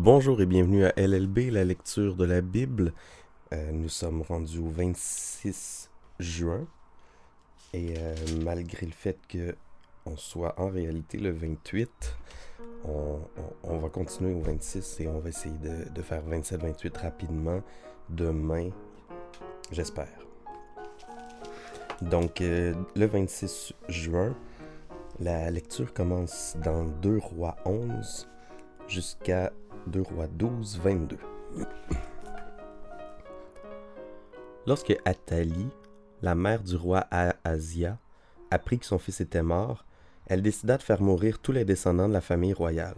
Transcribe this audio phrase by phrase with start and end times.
[0.00, 2.92] Bonjour et bienvenue à LLB, la lecture de la Bible.
[3.52, 5.90] Euh, nous sommes rendus au 26
[6.20, 6.68] juin
[7.72, 8.14] et euh,
[8.44, 9.56] malgré le fait que
[10.06, 11.90] on soit en réalité le 28,
[12.84, 13.18] on,
[13.64, 17.60] va continuer au 26 et on va essayer de, faire 27-28 rapidement
[18.08, 18.70] demain,
[19.72, 20.16] j'espère.
[22.02, 24.36] Donc euh, le 26 juin,
[25.18, 28.28] la lecture commence dans 2 rois 11
[28.86, 29.52] jusqu'à
[29.86, 31.18] 2 rois 12, 22.
[34.66, 35.70] Lorsque Athalie,
[36.20, 37.06] la mère du roi
[37.44, 37.98] Asia,
[38.50, 39.84] apprit que son fils était mort,
[40.26, 42.96] elle décida de faire mourir tous les descendants de la famille royale.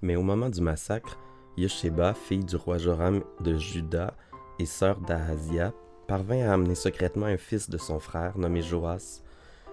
[0.00, 1.18] Mais au moment du massacre,
[1.56, 4.14] Yesheba, fille du roi Joram de Juda
[4.58, 5.72] et sœur d'Ahazia,
[6.06, 9.22] parvint à amener secrètement un fils de son frère nommé Joas,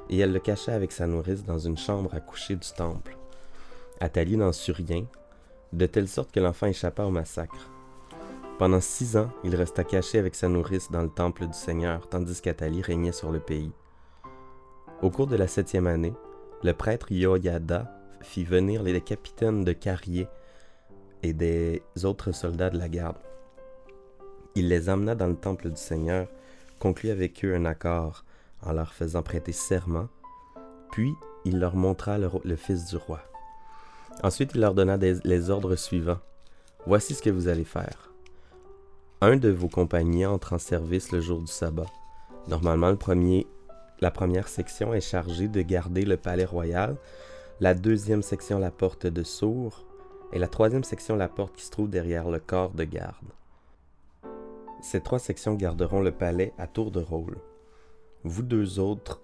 [0.10, 3.18] et elle le cacha avec sa nourrice dans une chambre à coucher du temple.
[4.00, 5.06] Athalie n'en sut rien,
[5.74, 7.70] de telle sorte que l'enfant échappa au massacre.
[8.58, 12.42] Pendant six ans, il resta caché avec sa nourrice dans le temple du Seigneur, tandis
[12.42, 13.72] qu'Athalie régnait sur le pays.
[15.02, 16.14] Au cours de la septième année,
[16.64, 20.30] le prêtre Yoyada fit venir les capitaines de carriers
[21.22, 23.18] et des autres soldats de la garde.
[24.56, 26.28] Il les amena dans le temple du Seigneur,
[26.80, 28.24] conclut avec eux un accord
[28.62, 30.08] en leur faisant prêter serment,
[30.92, 33.20] puis il leur montra le fils du roi.
[34.24, 36.20] Ensuite, il leur donna les ordres suivants.
[36.86, 38.12] Voici ce que vous allez faire.
[39.22, 41.86] Un de vos compagnons entre en service le jour du sabbat.
[42.48, 42.96] Normalement,
[44.02, 46.96] la première section est chargée de garder le palais royal,
[47.60, 49.86] la deuxième section la porte de Sour,
[50.34, 53.32] et la troisième section la porte qui se trouve derrière le corps de garde.
[54.82, 57.38] Ces trois sections garderont le palais à tour de rôle.
[58.24, 58.44] Vous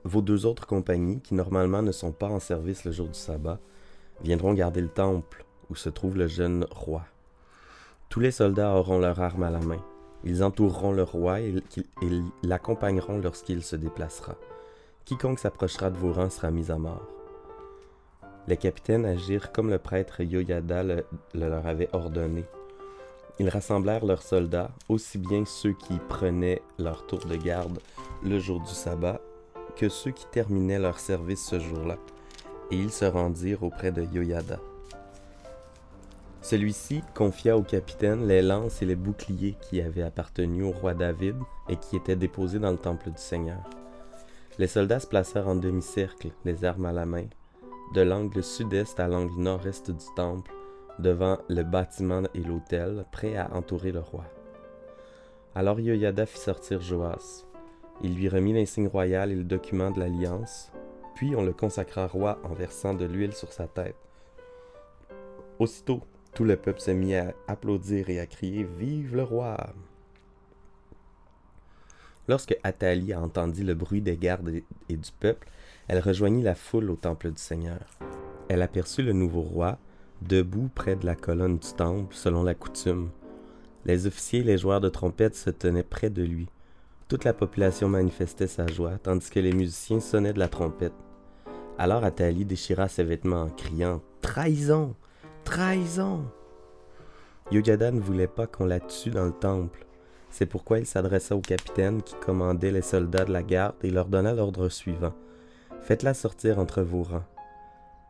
[0.04, 3.60] vos deux autres compagnies, qui normalement ne sont pas en service le jour du sabbat,
[4.24, 7.04] viendront garder le temple où se trouve le jeune roi.
[8.10, 9.82] Tous les soldats auront leurs armes à la main.
[10.24, 11.56] Ils entoureront le roi et,
[12.44, 14.36] l'accompagneront lorsqu'il se déplacera.
[15.06, 17.08] Quiconque s'approchera de vos rangs sera mis à mort.
[18.48, 22.44] Les capitaines agirent comme le prêtre Yoyada le, leur avait ordonné.
[23.40, 27.80] Ils rassemblèrent leurs soldats, aussi bien ceux qui prenaient leur tour de garde
[28.24, 29.22] le jour du sabbat
[29.76, 31.98] que ceux qui terminaient leur service ce jour-là
[32.72, 34.60] et ils se rendirent auprès de Yoyada.
[36.42, 41.36] Celui-ci confia au capitaine les lances et les boucliers qui avaient appartenu au roi David
[41.70, 43.62] et qui étaient déposés dans le temple du Seigneur.
[44.58, 47.26] Les soldats se placèrent en demi-cercle, les armes à la main,
[47.94, 50.52] de l'angle sud-est à l'angle nord-est du temple,
[51.00, 54.26] devant le bâtiment et l'autel, prêts à entourer le roi.
[55.54, 57.46] Alors Yoyada fit sortir Joas.
[58.02, 60.72] Il lui remit l'insigne royal et le document de l'alliance,
[61.22, 63.96] puis on le consacra roi en versant de l'huile sur sa tête.
[65.60, 66.02] Aussitôt,
[66.34, 69.56] tout le peuple se mit à applaudir et à crier Vive le roi
[72.28, 74.64] Lorsque Athalie entendit le bruit des gardes et
[74.98, 75.48] du peuple,
[75.88, 77.86] elle rejoignit la foule au temple du Seigneur.
[78.50, 79.78] Elle aperçut le nouveau roi,
[80.24, 83.12] debout près de la colonne du temple, selon la coutume.
[83.86, 86.48] Les officiers et les joueurs de trompette se tenaient près de lui.
[87.08, 90.94] Toute la population manifestait sa joie, tandis que les musiciens sonnaient de la trompette.
[91.84, 94.94] Alors Athalie déchira ses vêtements en criant Trahison
[95.44, 96.26] Trahison
[97.50, 99.88] Yoyada ne voulait pas qu'on la tue dans le temple.
[100.30, 104.06] C'est pourquoi il s'adressa au capitaine qui commandait les soldats de la garde et leur
[104.06, 105.16] donna l'ordre suivant
[105.82, 107.26] Faites-la sortir entre vos rangs.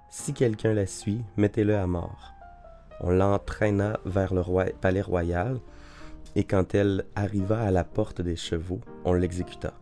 [0.10, 2.34] Si quelqu'un la suit, mettez-le à mort.
[3.00, 4.44] On l'entraîna vers le
[4.82, 5.62] palais royal,
[6.36, 9.74] et quand elle arriva à la porte des chevaux, on l'exécuta.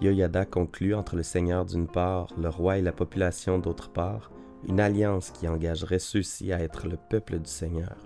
[0.00, 4.30] Yoyada conclut entre le Seigneur d'une part, le roi et la population d'autre part,
[4.68, 7.96] une alliance qui engagerait ceux-ci à être le peuple du Seigneur.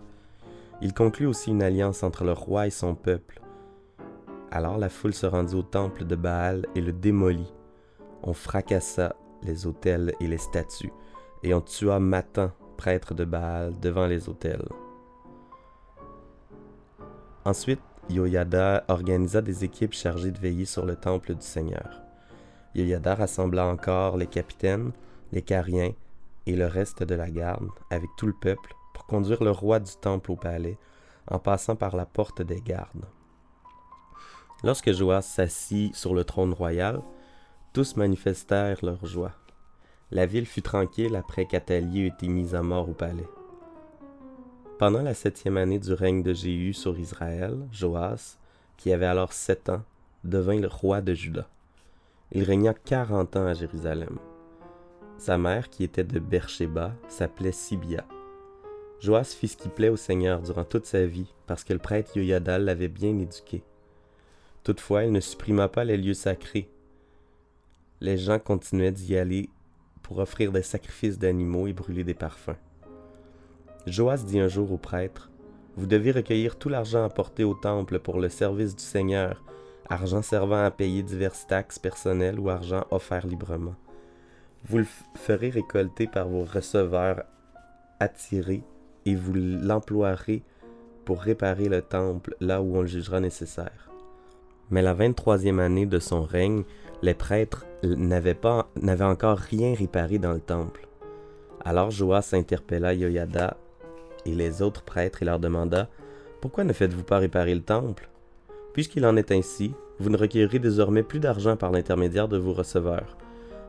[0.80, 3.42] Il conclut aussi une alliance entre le roi et son peuple.
[4.50, 7.52] Alors la foule se rendit au temple de Baal et le démolit.
[8.22, 10.92] On fracassa les autels et les statues,
[11.42, 14.68] et on tua Matan, prêtre de Baal, devant les autels.
[17.44, 22.02] Ensuite, Yoyada organisa des équipes chargées de veiller sur le temple du Seigneur.
[22.74, 24.92] Yoyada rassembla encore les capitaines,
[25.30, 25.92] les cariens
[26.46, 29.92] et le reste de la garde, avec tout le peuple, pour conduire le roi du
[30.00, 30.78] temple au palais,
[31.30, 33.06] en passant par la porte des gardes.
[34.64, 37.00] Lorsque Joas s'assit sur le trône royal,
[37.72, 39.32] tous manifestèrent leur joie.
[40.10, 43.28] La ville fut tranquille après qu'Athalie eut été mise à mort au palais.
[44.82, 48.36] Pendant la septième année du règne de Jéhu sur Israël, Joas,
[48.76, 49.84] qui avait alors sept ans,
[50.24, 51.48] devint le roi de Juda.
[52.32, 54.18] Il régna quarante ans à Jérusalem.
[55.18, 58.04] Sa mère, qui était de Beersheba, s'appelait Sibia.
[58.98, 62.16] Joas fit ce qui plaît au Seigneur durant toute sa vie, parce que le prêtre
[62.16, 63.62] Yoyada l'avait bien éduqué.
[64.64, 66.68] Toutefois, il ne supprima pas les lieux sacrés.
[68.00, 69.48] Les gens continuaient d'y aller
[70.02, 72.58] pour offrir des sacrifices d'animaux et brûler des parfums.
[73.86, 75.28] Joas dit un jour au prêtre
[75.76, 79.42] Vous devez recueillir tout l'argent apporté au temple pour le service du Seigneur,
[79.88, 83.74] argent servant à payer diverses taxes personnelles ou argent offert librement.
[84.64, 84.86] Vous le
[85.16, 87.24] ferez récolter par vos receveurs
[87.98, 88.62] attirés
[89.04, 90.44] et vous l'emploierez
[91.04, 93.90] pour réparer le temple là où on le jugera nécessaire.
[94.70, 96.62] Mais la 23e année de son règne,
[97.02, 100.86] les prêtres n'avaient, pas, n'avaient encore rien réparé dans le temple.
[101.64, 103.56] Alors Joas interpella Yoyada
[104.26, 105.88] et les autres prêtres leur demanda
[106.40, 108.08] Pourquoi ne faites-vous pas réparer le temple?
[108.72, 113.16] Puisqu'il en est ainsi, vous ne recueillerez désormais plus d'argent par l'intermédiaire de vos receveurs.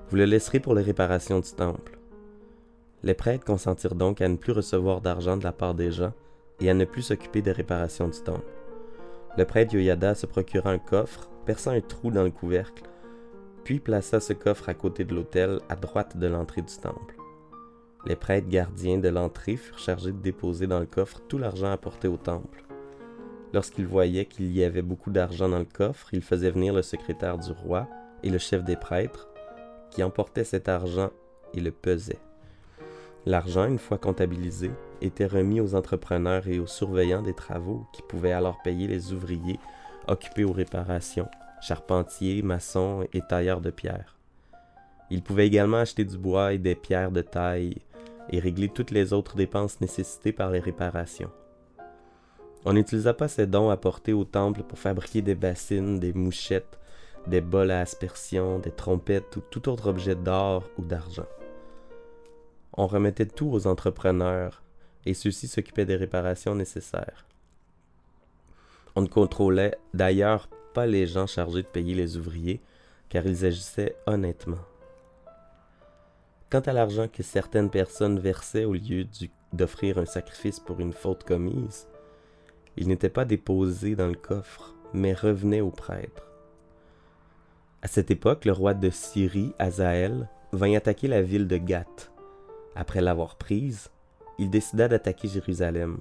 [0.09, 1.97] Vous le laisserez pour les réparations du temple.
[3.03, 6.13] Les prêtres consentirent donc à ne plus recevoir d'argent de la part des gens
[6.61, 8.53] et à ne plus s'occuper des réparations du temple.
[9.37, 12.83] Le prêtre Yoyada se procura un coffre, perça un trou dans le couvercle,
[13.63, 17.15] puis plaça ce coffre à côté de l'autel, à droite de l'entrée du temple.
[18.05, 22.09] Les prêtres gardiens de l'entrée furent chargés de déposer dans le coffre tout l'argent apporté
[22.09, 22.65] au temple.
[23.53, 27.37] Lorsqu'ils voyaient qu'il y avait beaucoup d'argent dans le coffre, ils faisaient venir le secrétaire
[27.37, 27.87] du roi
[28.23, 29.29] et le chef des prêtres,
[29.89, 31.11] qui emportaient cet argent
[31.53, 32.19] et le pesaient.
[33.25, 34.71] L'argent, une fois comptabilisé,
[35.01, 39.59] était remis aux entrepreneurs et aux surveillants des travaux qui pouvaient alors payer les ouvriers
[40.09, 41.29] occupés aux réparations,
[41.61, 44.17] charpentiers, maçons et tailleurs de pierre.
[45.09, 47.77] Ils pouvaient également acheter du bois et des pierres de taille
[48.29, 51.31] et régler toutes les autres dépenses nécessitées par les réparations.
[52.65, 56.79] On n'utilisa pas ces dons apportés au temple pour fabriquer des bassines, des mouchettes,
[57.27, 61.27] des bols à aspersion, des trompettes ou tout autre objet d'or ou d'argent.
[62.75, 64.63] On remettait tout aux entrepreneurs
[65.05, 67.25] et ceux-ci s'occupaient des réparations nécessaires.
[68.95, 72.61] On ne contrôlait d'ailleurs pas les gens chargés de payer les ouvriers,
[73.09, 74.57] car ils agissaient honnêtement.
[76.53, 79.07] Quant à l'argent que certaines personnes versaient au lieu
[79.53, 81.87] d'offrir un sacrifice pour une faute commise,
[82.77, 86.31] il n'était pas déposé dans le coffre, mais revenait au prêtre.
[87.81, 92.11] À cette époque, le roi de Syrie, Azaël, vint attaquer la ville de Gath.
[92.75, 93.89] Après l'avoir prise,
[94.37, 95.97] il décida d'attaquer Jérusalem.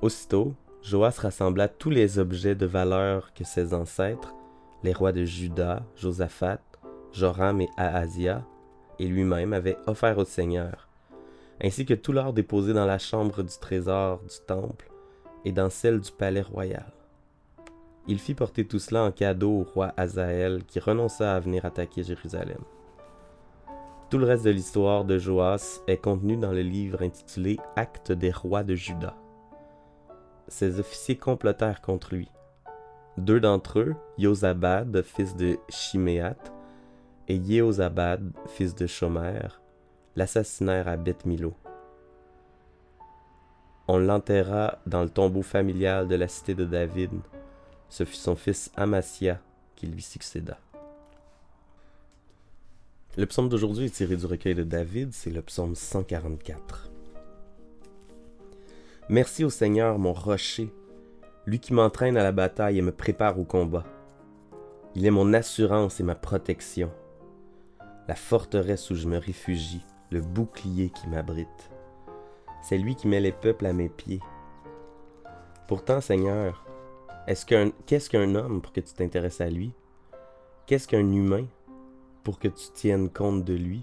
[0.00, 4.32] Aussitôt, Joas rassembla tous les objets de valeur que ses ancêtres,
[4.84, 6.60] les rois de Juda, Josaphat,
[7.10, 8.46] Joram et Ahazia,
[9.00, 10.86] et lui-même avaient offert au Seigneur,
[11.62, 14.90] ainsi que tout l'or déposé dans la chambre du trésor du temple
[15.46, 16.92] et dans celle du palais royal.
[18.06, 22.02] Il fit porter tout cela en cadeau au roi Azaël qui renonça à venir attaquer
[22.02, 22.60] Jérusalem.
[24.10, 28.32] Tout le reste de l'histoire de Joas est contenu dans le livre intitulé Actes des
[28.32, 29.14] rois de Juda.
[30.48, 32.28] Ses officiers complotèrent contre lui.
[33.16, 36.36] Deux d'entre eux, Yosabad, fils de Shiméat,
[37.30, 39.46] et Yehozabad, fils de Shomer,
[40.16, 41.54] l'assassinèrent à Beth Milo.
[43.86, 47.12] On l'enterra dans le tombeau familial de la cité de David.
[47.88, 49.38] Ce fut son fils Amasia
[49.76, 50.58] qui lui succéda.
[53.16, 56.90] Le psaume d'aujourd'hui est tiré du recueil de David, c'est le psaume 144.
[59.08, 60.72] Merci au Seigneur, mon rocher,
[61.46, 63.84] lui qui m'entraîne à la bataille et me prépare au combat.
[64.96, 66.90] Il est mon assurance et ma protection,
[68.08, 71.70] la forteresse où je me réfugie, le bouclier qui m'abrite.
[72.62, 74.20] C'est lui qui met les peuples à mes pieds.
[75.68, 76.66] Pourtant, Seigneur,
[77.26, 79.72] est-ce qu'un, qu'est-ce qu'un homme pour que tu t'intéresses à lui?
[80.66, 81.46] Qu'est-ce qu'un humain
[82.24, 83.82] pour que tu tiennes compte de lui?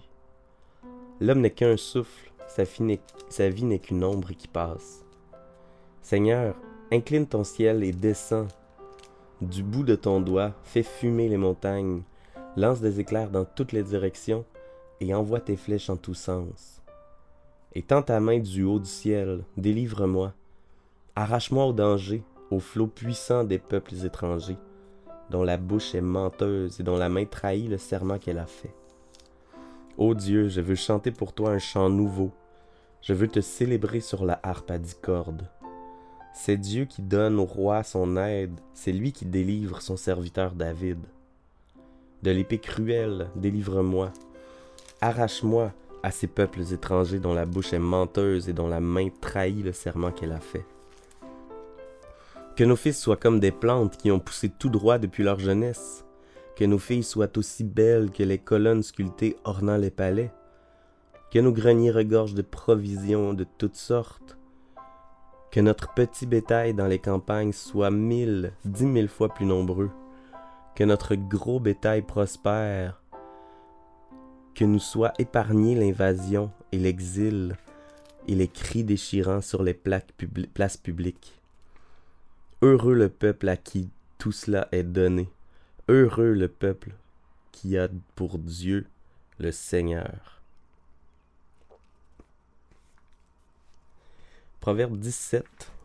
[1.19, 5.05] L'homme n'est qu'un souffle, sa vie n'est qu'une ombre qui passe.
[6.01, 6.55] Seigneur,
[6.91, 8.47] incline ton ciel et descends.
[9.41, 12.03] Du bout de ton doigt, fais fumer les montagnes,
[12.57, 14.43] lance des éclairs dans toutes les directions
[14.99, 16.81] et envoie tes flèches en tous sens.
[17.73, 20.33] Étends ta main du haut du ciel, délivre-moi.
[21.15, 24.57] Arrache-moi au danger, au flot puissant des peuples étrangers
[25.29, 28.73] dont la bouche est menteuse et dont la main trahit le serment qu'elle a fait.
[29.97, 32.31] Ô Dieu, je veux chanter pour toi un chant nouveau.
[33.01, 35.49] Je veux te célébrer sur la harpe à dix cordes.
[36.33, 40.99] C'est Dieu qui donne au roi son aide, c'est lui qui délivre son serviteur David.
[42.23, 44.11] De l'épée cruelle, délivre-moi.
[45.01, 45.71] Arrache-moi
[46.03, 49.71] à ces peuples étrangers dont la bouche est menteuse et dont la main trahit le
[49.71, 50.65] serment qu'elle a fait.
[52.55, 56.03] Que nos fils soient comme des plantes qui ont poussé tout droit depuis leur jeunesse.
[56.55, 60.31] Que nos filles soient aussi belles que les colonnes sculptées ornant les palais.
[61.31, 64.37] Que nos greniers regorgent de provisions de toutes sortes.
[65.51, 69.91] Que notre petit bétail dans les campagnes soit mille, dix mille fois plus nombreux.
[70.77, 73.01] Que notre gros bétail prospère.
[74.53, 77.57] Que nous soit épargné l'invasion et l'exil
[78.27, 81.41] et les cris déchirants sur les places publiques.
[82.61, 85.27] Heureux le peuple à qui tout cela est donné.
[85.87, 86.91] Heureux le peuple
[87.51, 88.85] qui a pour Dieu
[89.39, 90.43] le Seigneur.
[94.59, 95.43] Proverbe 17,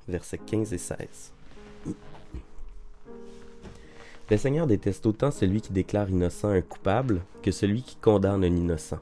[0.09, 1.33] versets 15 et 16.
[4.33, 8.57] Le Seigneur déteste autant celui qui déclare innocent un coupable que celui qui condamne un
[8.57, 8.99] innocent.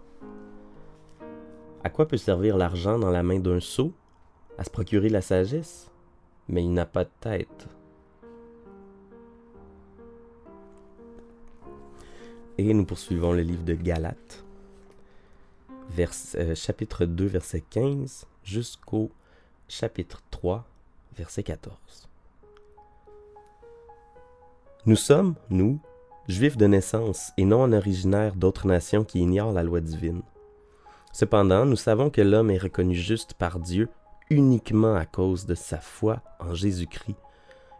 [1.84, 3.92] À quoi peut servir l'argent dans la main d'un sot?
[4.58, 5.88] À se procurer la sagesse?
[6.48, 7.68] Mais il n'a pas de tête.
[12.58, 14.44] Et nous poursuivons le livre de Galates,
[15.96, 19.12] euh, chapitre 2, verset 15, jusqu'au
[19.68, 20.66] chapitre 3,
[21.16, 22.09] verset 14.
[24.86, 25.78] Nous sommes, nous,
[26.26, 30.22] juifs de naissance et non en originaires d'autres nations qui ignorent la loi divine.
[31.12, 33.90] Cependant, nous savons que l'homme est reconnu juste par Dieu
[34.30, 37.16] uniquement à cause de sa foi en Jésus-Christ,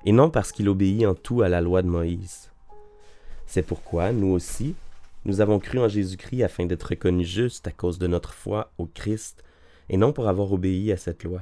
[0.05, 2.51] et non parce qu'il obéit en tout à la loi de Moïse.
[3.47, 4.75] C'est pourquoi, nous aussi,
[5.25, 8.85] nous avons cru en Jésus-Christ afin d'être reconnus justes à cause de notre foi au
[8.85, 9.43] Christ,
[9.89, 11.41] et non pour avoir obéi à cette loi.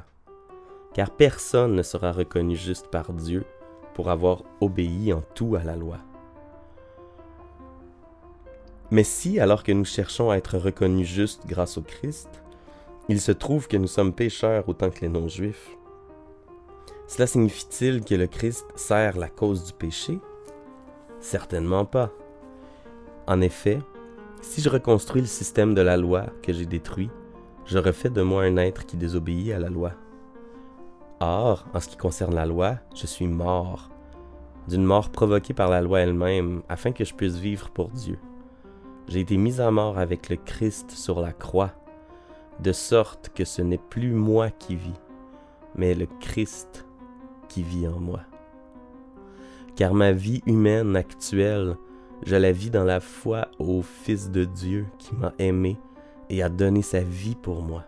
[0.95, 3.45] Car personne ne sera reconnu juste par Dieu
[3.99, 5.99] pour avoir obéi en tout à la loi.
[8.93, 12.29] Mais si, alors que nous cherchons à être reconnus justes grâce au Christ,
[13.09, 15.77] il se trouve que nous sommes pécheurs autant que les non-juifs,
[17.09, 20.21] cela signifie-t-il que le Christ sert la cause du péché?
[21.19, 22.13] Certainement pas.
[23.27, 23.81] En effet,
[24.43, 27.11] si je reconstruis le système de la loi que j'ai détruit,
[27.67, 29.91] je refais de moi un être qui désobéit à la loi.
[31.21, 33.91] Or, en ce qui concerne la loi, je suis mort,
[34.69, 38.19] d'une mort provoquée par la loi elle-même, afin que je puisse vivre pour Dieu
[39.09, 41.73] j'ai été mis à mort avec le Christ sur la croix,
[42.61, 45.01] de sorte que ce n'est plus moi qui vis,
[45.75, 46.87] mais le Christ
[47.49, 48.21] qui vit en moi.
[49.77, 51.77] Car ma vie humaine actuelle,
[52.27, 55.79] je la vis dans la foi au Fils de Dieu qui m'a aimé
[56.29, 57.85] et a donné sa vie pour moi.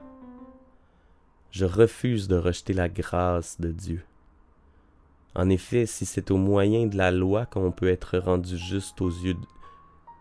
[1.51, 4.03] Je refuse de rejeter la grâce de Dieu.
[5.35, 9.11] En effet, si c'est au moyen de la loi qu'on peut être rendu juste aux
[9.11, 9.37] yeux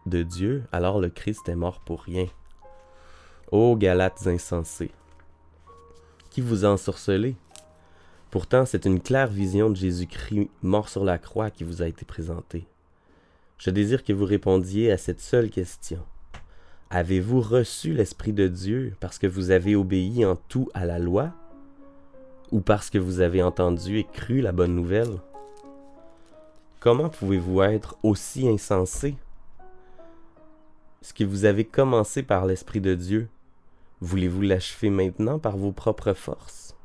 [0.06, 2.26] de Dieu, alors le Christ est mort pour rien.
[3.52, 4.92] Ô Galates insensés,
[6.30, 7.36] qui vous a ensorcelé
[8.32, 12.06] Pourtant, c'est une claire vision de Jésus-Christ mort sur la croix qui vous a été
[12.06, 12.68] présentée.
[13.58, 16.04] Je désire que vous répondiez à cette seule question.
[16.92, 21.32] Avez-vous reçu l'Esprit de Dieu parce que vous avez obéi en tout à la loi?
[22.52, 25.20] Ou parce que vous avez entendu et cru la bonne nouvelle?
[26.80, 29.16] Comment pouvez-vous être aussi insensé?
[31.04, 33.30] Ce que vous avez commencé par l'Esprit de Dieu,
[34.02, 36.76] voulez-vous l'achever maintenant par vos propres forces?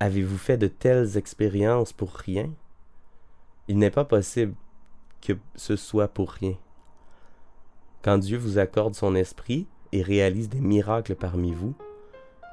[0.00, 2.50] Avez-vous fait de telles expériences pour rien?
[3.68, 4.54] Il n'est pas possible
[5.20, 6.54] que ce soit pour rien.
[8.02, 11.74] Quand Dieu vous accorde son esprit et réalise des miracles parmi vous,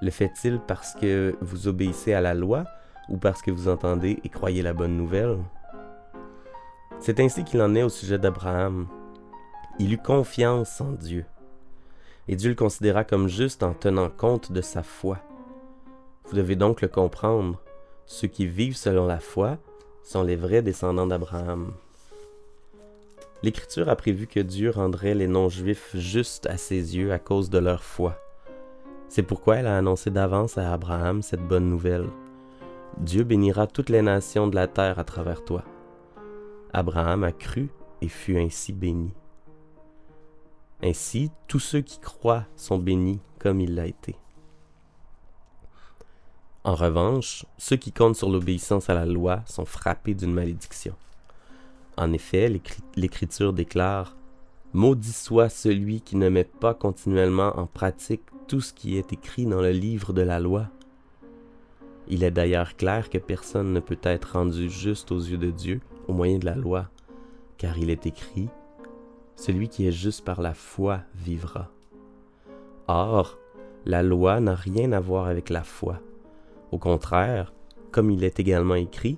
[0.01, 2.65] le fait-il parce que vous obéissez à la loi
[3.09, 5.37] ou parce que vous entendez et croyez la bonne nouvelle?
[6.99, 8.87] C'est ainsi qu'il en est au sujet d'Abraham.
[9.77, 11.25] Il eut confiance en Dieu,
[12.27, 15.19] et Dieu le considéra comme juste en tenant compte de sa foi.
[16.25, 17.61] Vous devez donc le comprendre,
[18.05, 19.57] ceux qui vivent selon la foi
[20.01, 21.73] sont les vrais descendants d'Abraham.
[23.45, 27.59] L'Écriture a prévu que Dieu rendrait les non-juifs justes à ses yeux à cause de
[27.59, 28.19] leur foi.
[29.07, 32.09] C'est pourquoi elle a annoncé d'avance à Abraham cette bonne nouvelle.
[32.97, 35.63] Dieu bénira toutes les nations de la terre à travers toi.
[36.73, 37.69] Abraham a cru
[38.01, 39.13] et fut ainsi béni.
[40.81, 44.15] Ainsi, tous ceux qui croient sont bénis comme il l'a été.
[46.63, 50.95] En revanche, ceux qui comptent sur l'obéissance à la loi sont frappés d'une malédiction.
[51.97, 52.51] En effet,
[52.95, 54.15] l'Écriture déclare
[54.73, 59.45] Maudit soit celui qui ne met pas continuellement en pratique tout ce qui est écrit
[59.45, 60.67] dans le livre de la loi.
[62.07, 65.79] Il est d'ailleurs clair que personne ne peut être rendu juste aux yeux de Dieu
[66.07, 66.89] au moyen de la loi,
[67.57, 68.49] car il est écrit
[69.37, 71.69] celui qui est juste par la foi vivra.
[72.87, 73.37] Or,
[73.85, 75.99] la loi n'a rien à voir avec la foi.
[76.71, 77.53] Au contraire,
[77.91, 79.17] comme il est également écrit,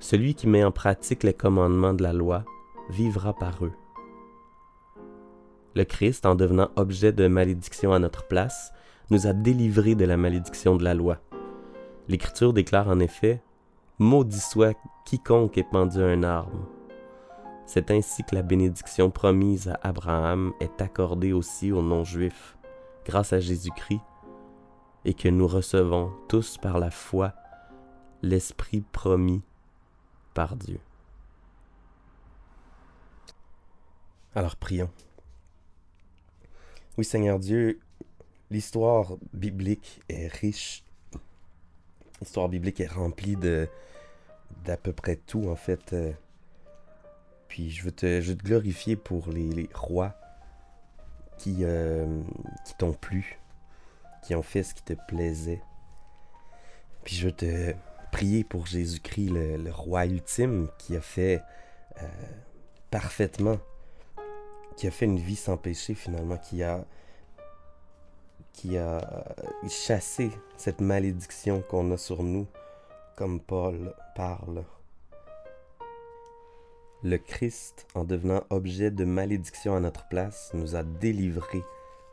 [0.00, 2.44] celui qui met en pratique les commandements de la loi
[2.90, 3.72] vivra par eux.
[5.74, 8.72] Le Christ, en devenant objet de malédiction à notre place,
[9.10, 11.18] nous a délivrés de la malédiction de la loi.
[12.08, 13.42] L'Écriture déclare en effet
[13.98, 16.68] Maudit soit quiconque est pendu à un arbre.
[17.66, 22.56] C'est ainsi que la bénédiction promise à Abraham est accordée aussi aux non-juifs,
[23.04, 24.00] grâce à Jésus-Christ,
[25.04, 27.32] et que nous recevons tous par la foi
[28.22, 29.42] l'Esprit promis
[30.34, 30.80] par Dieu.
[34.34, 34.90] Alors prions.
[36.96, 37.80] Oui Seigneur Dieu,
[38.50, 40.84] l'histoire biblique est riche.
[42.20, 43.68] L'histoire biblique est remplie de
[44.64, 45.92] d'à peu près tout en fait.
[45.92, 46.12] Euh,
[47.48, 50.14] puis je veux te, je te glorifier pour les, rois
[51.38, 52.22] qui, euh,
[52.66, 53.38] qui t'ont plu,
[54.22, 55.62] qui ont fait ce qui te plaisait.
[57.04, 57.74] Puis je veux te
[58.18, 61.40] prier pour Jésus-Christ, le, roi ultime, qui a fait
[62.02, 62.06] euh,
[62.90, 63.58] parfaitement,
[64.76, 66.84] qui a fait une vie sans péché finalement, qui a,
[68.52, 69.24] qui a
[69.68, 72.48] chassé cette malédiction qu'on a sur nous,
[73.14, 74.64] comme Paul parle.
[77.04, 81.62] Le Christ, en devenant objet de malédiction à notre place, nous a délivrés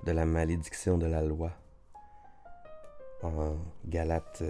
[0.04, 1.52] de la malédiction de la loi.
[3.24, 3.56] En
[3.88, 4.44] Galates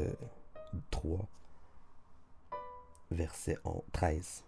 [0.91, 1.23] 3, euh,
[3.11, 3.57] verset
[3.91, 4.43] 13.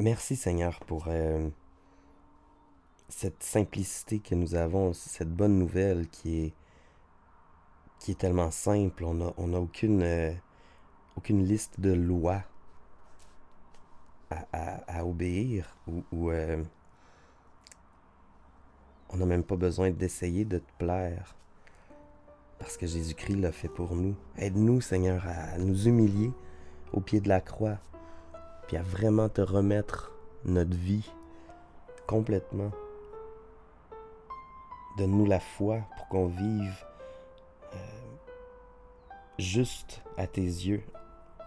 [0.00, 1.50] Merci Seigneur pour euh,
[3.08, 6.54] cette simplicité que nous avons, cette bonne nouvelle qui est,
[8.18, 9.04] tellement simple.
[9.04, 10.34] On n'a euh,
[11.16, 12.42] aucune liste de lois
[14.30, 16.64] à, obéir ou, euh,
[19.10, 21.36] on n'a même pas besoin d'essayer de te plaire
[22.60, 24.14] parce que Jésus-Christ l'a fait pour nous.
[24.36, 26.30] Aide-nous, Seigneur, à nous humilier
[26.92, 27.78] au pied de la croix,
[28.68, 30.12] puis à vraiment te remettre
[30.44, 31.10] notre vie
[32.06, 32.70] complètement.
[34.98, 36.84] Donne-nous la foi pour qu'on vive
[37.72, 37.76] euh,
[39.38, 40.82] juste à tes yeux,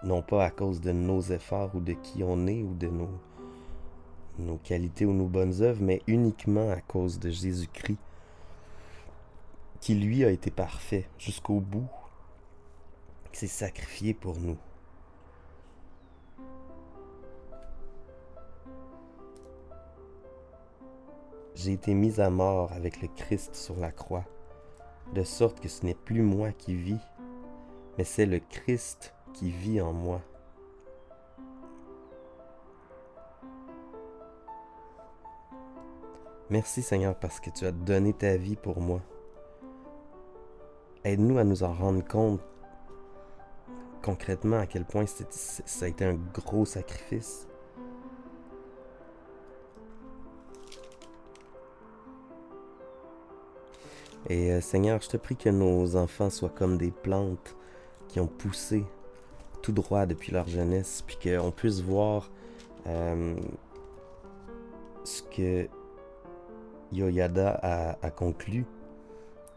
[0.04, 3.12] non pas à cause de nos efforts ou de qui on est ou de nos,
[4.40, 8.00] nos qualités ou nos bonnes œuvres, mais uniquement à cause de Jésus-Christ,
[9.84, 11.90] qui lui a été parfait jusqu'au bout,
[13.34, 14.58] qui s'est sacrifié pour nous.
[21.54, 24.24] J'ai été mis à mort avec le Christ sur la croix,
[25.14, 27.02] de sorte que ce n'est plus moi qui vis,
[27.98, 30.22] mais c'est le Christ qui vit en moi.
[36.50, 39.02] Merci Seigneur parce que tu as donné ta vie pour moi.
[41.04, 42.40] Aide-nous à nous en rendre compte
[44.02, 47.48] concrètement à quel point ça a été un gros sacrifice.
[54.30, 57.56] Et euh, Seigneur, je te prie que nos enfants soient comme des plantes
[58.08, 58.86] qui ont poussé
[59.62, 62.30] tout droit depuis leur jeunesse, puis qu'on puisse voir
[62.88, 63.36] euh,
[65.04, 65.68] ce que
[66.92, 68.66] Yoyada a, conclu,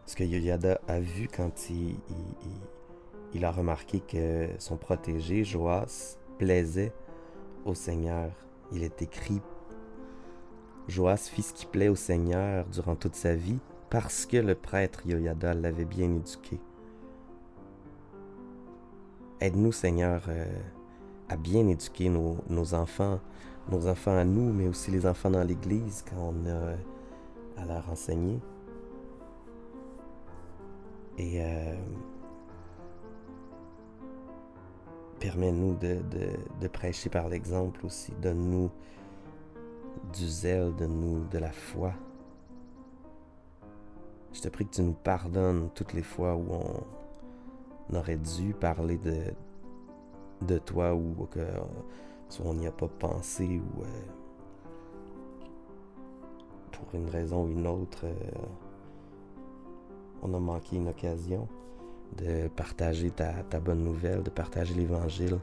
[0.07, 6.92] ce que Yoyada a vu quand il, a remarqué que son protégé, Joas, plaisait
[7.64, 8.31] au Seigneur.
[8.73, 9.42] Il est écrit
[10.88, 13.59] Joas fit ce qui plaît au Seigneur durant toute sa vie
[13.90, 16.61] parce que le prêtre Yoyada l'avait bien éduqué.
[19.40, 20.47] Aide-nous, Seigneur, euh,
[21.29, 23.21] à bien éduquer nos, enfants,
[23.71, 27.90] nos enfants à nous, mais aussi les enfants dans l'Église quand on a à leur
[27.90, 28.40] enseigner.
[31.18, 31.74] Et euh,
[35.18, 35.98] permets-nous de,
[36.61, 38.12] de, prêcher par l'exemple aussi.
[38.20, 38.70] Donne-nous
[40.12, 41.92] du zèle, donne-nous de la foi.
[44.33, 48.98] Je te prie que tu nous pardonnes toutes les fois où on, aurait dû parler
[48.98, 49.33] de,
[50.42, 51.40] de toi ou que
[52.29, 53.87] soit on n'y a pas pensé ou euh,
[56.72, 58.14] pour une raison ou une autre, euh,
[60.26, 61.48] on a manqué une occasion
[62.16, 65.38] de partager ta, bonne nouvelle, de partager l'Évangile.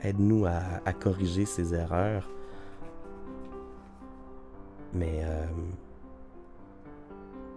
[0.00, 2.28] Aide-nous à, corriger ces erreurs.
[4.92, 5.46] Mais euh,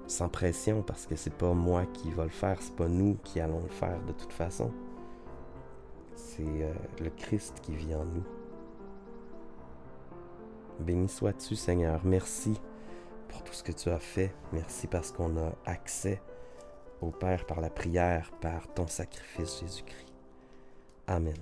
[0.08, 3.40] sans pression parce que c'est pas moi qui va le faire, c'est pas nous qui
[3.40, 4.72] allons le faire de toute façon.
[6.16, 8.24] C'est euh, le Christ qui vit en nous.
[10.80, 12.60] Béni sois-tu Seigneur, merci
[13.30, 16.22] pour tout ce que tu as fait, merci parce qu'on a accès
[17.02, 20.14] au Père par la prière, par ton sacrifice Jésus-Christ.
[21.08, 21.36] Amen.